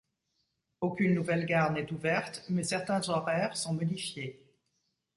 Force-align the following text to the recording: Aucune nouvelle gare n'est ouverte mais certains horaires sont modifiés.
Aucune 0.79 1.13
nouvelle 1.13 1.45
gare 1.45 1.73
n'est 1.73 1.91
ouverte 1.93 2.43
mais 2.49 2.63
certains 2.63 3.07
horaires 3.09 3.55
sont 3.55 3.75
modifiés. 3.75 4.41